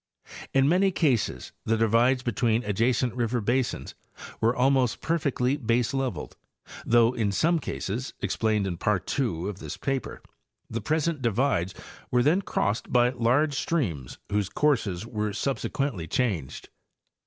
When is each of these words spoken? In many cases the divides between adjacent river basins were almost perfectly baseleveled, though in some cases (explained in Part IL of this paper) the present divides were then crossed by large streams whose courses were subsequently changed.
In 0.51 0.67
many 0.67 0.89
cases 0.89 1.51
the 1.63 1.77
divides 1.77 2.23
between 2.23 2.63
adjacent 2.63 3.13
river 3.13 3.39
basins 3.39 3.93
were 4.39 4.55
almost 4.55 4.99
perfectly 4.99 5.59
baseleveled, 5.59 6.33
though 6.83 7.13
in 7.13 7.31
some 7.31 7.59
cases 7.59 8.15
(explained 8.19 8.65
in 8.65 8.77
Part 8.77 9.19
IL 9.19 9.47
of 9.47 9.59
this 9.59 9.77
paper) 9.77 10.23
the 10.67 10.81
present 10.81 11.21
divides 11.21 11.75
were 12.09 12.23
then 12.23 12.41
crossed 12.41 12.91
by 12.91 13.09
large 13.09 13.53
streams 13.53 14.17
whose 14.31 14.49
courses 14.49 15.05
were 15.05 15.33
subsequently 15.33 16.07
changed. 16.07 16.69